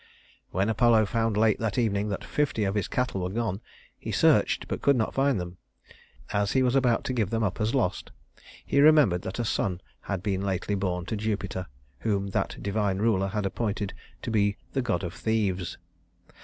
[0.49, 3.61] When Apollo found late that evening that fifty of his cattle were gone,
[3.99, 5.57] he searched but could not find them.
[6.33, 8.11] As he was about to give them up as lost,
[8.65, 11.67] he remembered that a son had been lately born to Jupiter,
[11.99, 13.93] whom that divine ruler had appointed
[14.23, 15.77] to be the god of thieves.